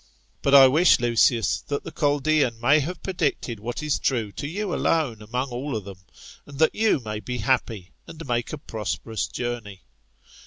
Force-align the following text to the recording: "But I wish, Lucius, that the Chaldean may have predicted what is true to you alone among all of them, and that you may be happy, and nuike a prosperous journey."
"But 0.41 0.55
I 0.55 0.67
wish, 0.67 0.99
Lucius, 0.99 1.61
that 1.67 1.83
the 1.83 1.91
Chaldean 1.91 2.59
may 2.59 2.79
have 2.79 3.03
predicted 3.03 3.59
what 3.59 3.83
is 3.83 3.99
true 3.99 4.31
to 4.31 4.47
you 4.47 4.73
alone 4.73 5.21
among 5.21 5.49
all 5.51 5.75
of 5.75 5.85
them, 5.85 5.99
and 6.47 6.57
that 6.57 6.73
you 6.73 6.99
may 7.05 7.19
be 7.19 7.37
happy, 7.37 7.91
and 8.07 8.17
nuike 8.17 8.51
a 8.51 8.57
prosperous 8.57 9.27
journey." 9.27 9.83